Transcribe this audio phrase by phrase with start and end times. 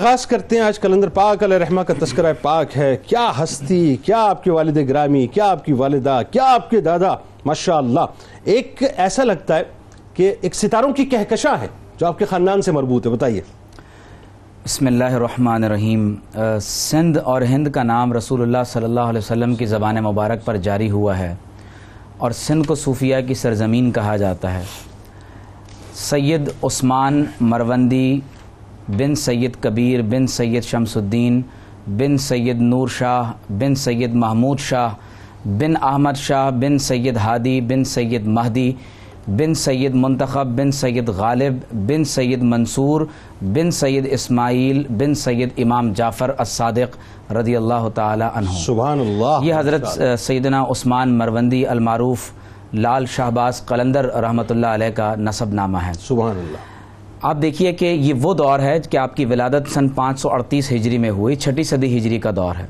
[0.00, 4.24] آغاز کرتے ہیں آج کلندر پاک علیہ رحمہ کا تذکرہ پاک ہے۔ کیا ہستی، کیا
[4.24, 8.00] آپ کے والد گرامی، کیا آپ کی والدہ، کیا آپ کے دادا؟ ماشاءاللہ،
[8.44, 9.62] ایک ایسا لگتا ہے
[10.14, 11.66] کہ ایک ستاروں کی کہکشاں ہے
[12.00, 13.40] جو آپ کے خاندان سے مربوط ہے۔ بتائیے۔
[14.64, 16.14] بسم اللہ الرحمن الرحیم۔
[16.60, 20.56] سندھ اور ہند کا نام رسول اللہ صلی اللہ علیہ وسلم کی زبان مبارک پر
[20.56, 21.34] جاری ہوا ہے
[22.18, 24.64] اور سندھ کو صوفیہ کی سرزمین کہا جاتا ہے۔
[25.94, 28.20] سید عثمان مروندی
[28.88, 31.40] بن سید کبیر بن سید شمس الدین
[31.98, 34.94] بن سید نور شاہ بن سید محمود شاہ
[35.58, 38.72] بن احمد شاہ بن سید ہادی بن سید مہدی
[39.28, 41.58] بن سید منتخب بن سید غالب
[41.88, 43.00] بن سید منصور
[43.42, 49.54] بن سید اسماعیل بن سید امام جعفر الصادق رضی اللہ تعالی عنہ سبحان اللہ یہ
[49.54, 49.86] حضرت
[50.18, 52.30] سیدنا عثمان مروندی المعروف
[52.74, 56.73] لال شہباز قلندر رحمۃ اللہ علیہ کا نصب نامہ ہے سبحان اللہ
[57.22, 60.72] آپ دیکھیے کہ یہ وہ دور ہے کہ آپ کی ولادت سن پانچ سو اڑتیس
[60.72, 62.66] ہجری میں ہوئی چھٹی صدی ہجری کا دور ہے۔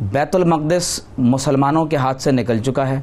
[0.00, 3.00] بیت المقدس مسلمانوں کے ہاتھ سے نکل چکا ہے۔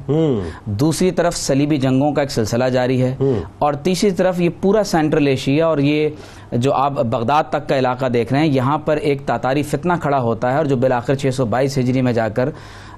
[0.64, 3.16] دوسری طرف صلیبی جنگوں کا ایک سلسلہ جاری ہے۔
[3.58, 6.08] اور تیسری طرف یہ پورا سینٹرل ایشیا اور یہ
[6.52, 10.20] جو آپ بغداد تک کا علاقہ دیکھ رہے ہیں یہاں پر ایک تاتاری فتنہ کھڑا
[10.20, 12.48] ہوتا ہے اور جو بالآخر چھ سو بائیس ہجری میں جا کر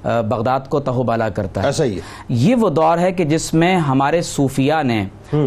[0.05, 3.77] بغداد کو تہو بالا کرتا ہے۔ ایسا ہی یہ وہ دور ہے کہ جس میں
[3.89, 5.05] ہمارے صوفیاء نے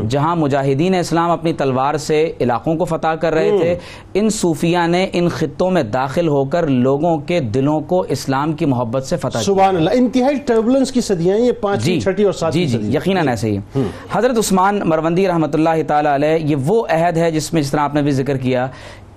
[0.09, 3.75] جہاں مجاہدین اسلام اپنی تلوار سے علاقوں کو فتح کر رہے تھے
[4.13, 8.65] ان صوفیاء نے ان خطوں میں داخل ہو کر لوگوں کے دلوں کو اسلام کی
[8.65, 12.65] محبت سے فتح سبحان اللہ انتہائی ٹربلنس کی صدیاں یہ پانچویں چھٹی اور جی ساتویں
[12.65, 17.17] جی صدی یقیناً ایسے ہی حضرت عثمان مروندی رحمۃ اللہ تعالی علیہ یہ وہ عہد
[17.17, 18.67] ہے جس میں جس طرح آپ نے بھی ذکر کیا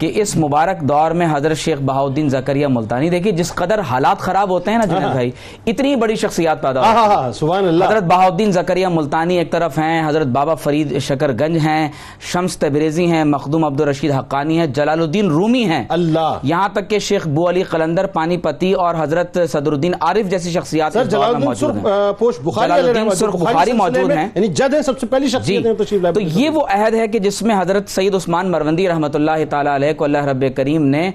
[0.01, 4.51] کہ اس مبارک دور میں حضرت شیخ بہاؤدین زکریہ ملتانی دیکھیے جس قدر حالات خراب
[4.51, 5.31] ہوتے ہیں نا جنید بھائی
[5.67, 9.37] اتنی بڑی شخصیات پیدا ہاں ہوتی ہاں ہیں۔ ہاں سبحان اللہ۔ حضرت بہاؤدین زکریہ ملتانی
[9.39, 11.89] ایک طرف ہیں حضرت بابا فرید شکر گنج ہیں
[12.33, 16.89] شمس تبریزی ہیں مخدوم عبد الرشید حقانی ہیں جلال الدین رومی ہیں۔ اللہ۔ یہاں تک
[16.91, 21.12] کہ شیخ بو علی قلندر پانی پتی اور حضرت صدر الدین عارف جیسی شخصیات اس
[21.12, 24.83] دور میں موجود ہیں۔ پوش بخاری جلال الدین سرخ بخاری موجود ہیں۔ یعنی جد ہیں
[24.83, 27.42] سب سے پہلی جی شخصیت ہیں تشریف لائے۔ تو یہ وہ عہد ہے کہ جس
[27.42, 31.11] میں حضرت سید عثمان مروندی رحمۃ اللہ تعالی علیہ کو اللہ رب کریم نے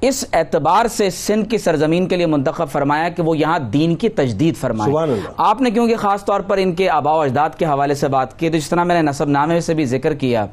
[0.00, 4.08] اس اعتبار سے سندھ کی سرزمین کے لیے منتخب فرمایا کہ وہ یہاں دین کی
[4.08, 4.92] تجدید فرمائے۔
[5.36, 8.38] آپ نے کیونکہ خاص طور پر ان کے آبا و اجداد کے حوالے سے بات
[8.38, 10.46] کی تو جس طرح میں نے نصب نامے سے بھی ذکر کیا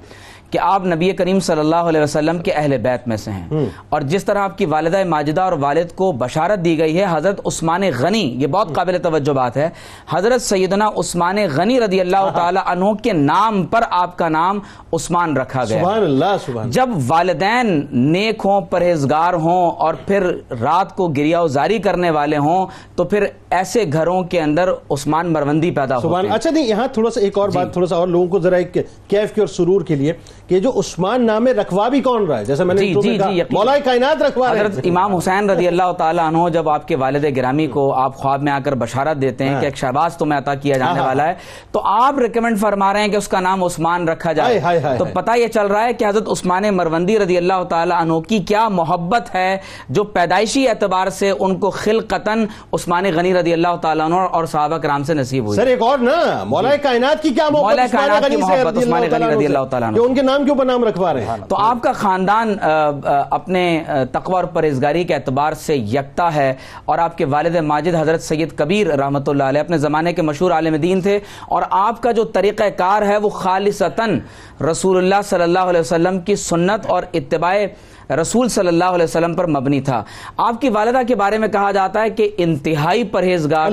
[0.52, 4.02] کہ آپ نبی کریم صلی اللہ علیہ وسلم کے اہل بیت میں سے ہیں۔ اور
[4.02, 7.82] جس طرح آپ کی والدہ ماجدہ اور والد کو بشارت دی گئی ہے حضرت عثمان
[8.00, 9.70] غنی یہ بہت قابل توجہ بات ہے۔
[10.10, 14.60] حضرت سیدنا عثمان غنی رضی اللہ تعالی عنہ کے نام پر آپ کا نام
[14.94, 20.32] عثمان رکھا گیا۔ سبحان اللہ سبحان جب والدین نیک ہوں پرہیزگار ہوں اور پھر
[20.62, 25.72] رات کو گریا زاری کرنے والے ہوں تو پھر ایسے گھروں کے اندر عثمان مروندی
[25.72, 28.28] پیدا ہوتے ہیں۔ اچھا نہیں یہاں تھوڑا سا ایک اور بات تھوڑا سا اور لوگوں
[28.28, 28.78] کو ذرا ایک
[29.08, 30.14] کیف کے اور سرور کے لیے۔
[30.50, 33.42] کہ جو عثمان نام رکھوا بھی کون رہا ہے؟ جیسا میں نے جی، جی، جی،
[33.52, 37.26] مولا کائنات رکھوا رہے حضرت امام حسین رضی اللہ تعالیٰ عنہ جب آپ کے والد
[37.38, 40.56] گرامی کو آپ خواب میں آ کر بشارت دیتے ہیں کہ ایک شہباز تمہیں عطا
[40.56, 41.34] کیا جانے ہاں۔ والا ہے
[41.72, 44.60] تو آپ ریکمنڈ فرما رہے ہیں کہ اس کا نام عثمان رکھا جائے۔
[44.98, 48.40] تو۔ پتہ یہ چل رہا ہے کہ حضرت عثمان مروندی رضی اللہ تعالیٰ عنہ کی
[48.40, 49.58] کیا محبت ہے
[49.90, 54.78] جو پیدائشی اعتبار سے ان کو خلقتاً عثمان غنی رضی اللہ تعالیٰ عنہ اور صحابہ
[54.78, 58.08] کرام سے نصیب ہوئی۔ سر ایک اور نا مولا کائنات کی کیا محبت مولا عثمان
[58.08, 60.66] کائنات کی محبت عثمان غنی رضی اللہ تعالیٰ عنہ۔ کہ ان کے نام کے اوپر
[60.66, 62.56] نام رکھوا رہے ہیں؟ تو آپ کا خاندان
[63.29, 66.53] اپنے تقوی اور پرہیزگاری کے اعتبار سے یکتا ہے
[66.85, 70.51] اور آپ کے والد ماجد حضرت سید کبیر رحمۃ اللہ علیہ اپنے زمانے کے مشہور
[70.51, 74.19] عالم دین تھے اور آپ کا جو طریقہ کار ہے وہ خالصتاً
[74.62, 77.56] رسول اللہ صلی اللہ علیہ وسلم کی سنت اور اتباع
[78.10, 80.04] رسول صلی اللہ علیہ وسلم پر مبنی تھا۔
[80.38, 83.72] آپ کی والدہ کے بارے میں کہا جاتا ہے کہ انتہائی پرہیزگار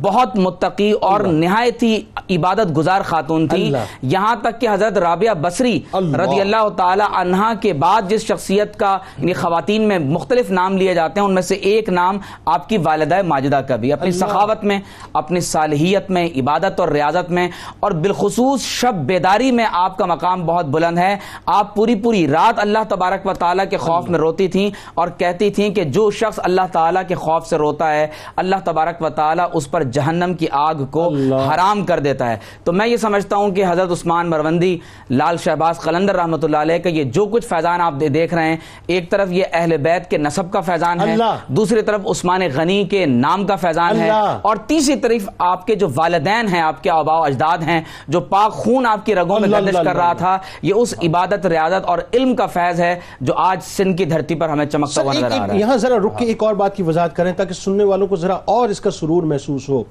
[0.00, 3.70] بہت متقی اور نہایت ہی عبادت گزار خاتون تھی۔
[4.02, 8.98] یہاں تک کہ حضرت رابعہ بصری رضی اللہ تعالی عنہا کے بعد جس شخصیت کا
[9.18, 12.76] یعنی خواتین میں مختلف نام لیے جاتے ہیں ان میں سے ایک نام آپ کی
[12.76, 14.80] والدہ ماجدہ کا بھی۔ اپنی سخاوت میں
[15.12, 17.48] اپنی صالحیت میں عبادت اور ریاضت میں۔
[17.80, 22.58] اور بالخصوص شب بیداری میں آپ کا مقام بہت بلند ہے۔ آپ پوری پوری رات
[22.58, 26.40] اللہ تبارک و تعالیٰ کے خوف میں روتی تھیں اور کہتی تھیں کہ جو شخص
[26.42, 28.06] اللہ تعالیٰ کے خوف سے روتا ہے
[28.36, 31.08] اللہ تبارک و تعالیٰ اس پر جہنم کی آگ کو
[31.54, 34.78] حرام کر دیتا ہے۔ تو میں یہ سمجھتا ہوں کہ حضرت عثمان مروندی
[35.10, 38.56] لال شہباز قلندر رحمۃ اللہ علیہ کا یہ جو کچھ فیضان آپ دیکھ رہے ہیں
[38.86, 41.16] ایک طرف یہ اہل بیت کے نصب کا فیضان ہے
[41.48, 44.10] دوسری طرف عثمان غنی کے نام کا فیضان ہے۔
[44.42, 48.20] اور تیسری طرف آپ کے جو والدین ہیں آپ کے آبا و اجداد ہیں جو
[48.20, 51.98] پاک خون آپ کی رگوں میں گردش کر رہا۔ تھا یہ اس عبادت ریاضت اور
[52.12, 55.46] علم کا فیض ہے جو آج سندھ کی دھرتی پر ہمیں چمکتا ہوا نظر آ
[55.46, 58.06] رہا ہے۔ یہاں ذرا رک کے ایک اور بات کی وضاحت کریں تاکہ سننے والوں
[58.06, 59.84] کو ذرا اور اس کا سرور محسوس ہو۔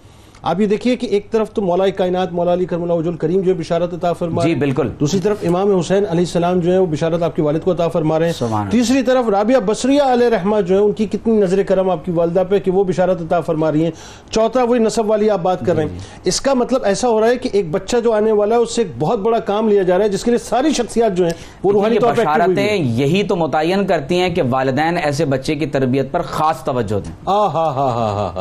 [0.43, 3.51] آپ یہ دیکھیے کہ ایک طرف تو مولا کائنات مولا علی کرم اللہ الکریم جو
[3.51, 6.85] ہے بشارت عطا فرما جی،۔ بالکل۔ دوسری طرف امام حسین علیہ السلام جو ہیں وہ
[6.85, 8.33] بشارت آپ کے والد کو عطا فرما رہے ہیں۔
[8.71, 12.11] تیسری طرف رابعہ بصریہ علیہ رحمہ جو ہے ان کی کتنی نظر کرم آپ کی
[12.11, 13.91] والدہ پہ کہ وہ بشارت عطا فرما رہی ہیں
[14.31, 17.27] چوتھا وہی نصب والی آپ بات کر رہے ہیں اس کا مطلب ایسا ہو رہا
[17.27, 19.83] ہے کہ ایک بچہ جو آنے والا ہے اس سے ایک بہت بڑا کام لیا
[19.83, 21.33] جا رہا ہے جس کے لیے ساری شخصیات جو ہیں
[21.63, 25.65] وہ روحانی طور ہوئی بشارتیں۔ یہی تو متعین کرتی ہیں کہ والدین ایسے بچے کی
[25.67, 28.31] تربیت پر خاص توجہ دیں آہ ہاں ہاں ہاں ہاں